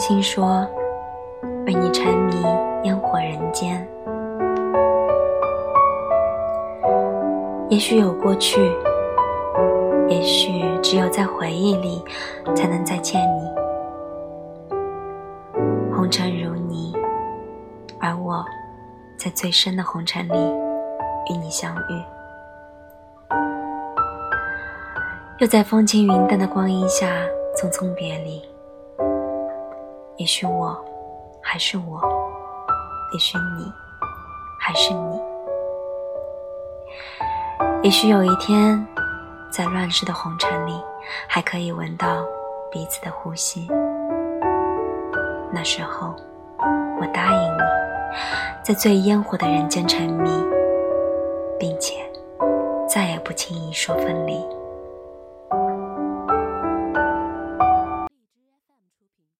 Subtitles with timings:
[0.00, 0.66] 心说，
[1.66, 2.42] 为你沉迷
[2.84, 3.86] 烟火人间。
[7.68, 8.58] 也许有过去，
[10.08, 12.02] 也许只有在回忆里，
[12.56, 13.42] 才能再见你。
[15.94, 16.96] 红尘如泥，
[18.00, 18.42] 而我，
[19.18, 20.32] 在最深的红尘里
[21.28, 22.02] 与你相遇。
[25.40, 27.06] 又在风轻云淡的光阴下
[27.54, 28.42] 匆匆别离。
[30.20, 30.78] 也许我，
[31.40, 31.98] 还是我；
[33.14, 33.72] 也许你，
[34.58, 35.18] 还是你。
[37.82, 38.86] 也许有一天，
[39.50, 40.78] 在乱世的红尘里，
[41.26, 42.22] 还可以闻到
[42.70, 43.66] 彼此的呼吸。
[45.50, 46.14] 那时候，
[47.00, 47.58] 我答应你，
[48.62, 50.30] 在最烟火的人间沉迷，
[51.58, 51.94] 并且
[52.86, 54.46] 再也不轻易说分离。